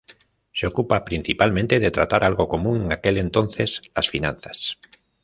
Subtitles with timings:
[0.51, 4.79] Se ocupa principalmente de tratar algo común en aquel entonces, las finanzas.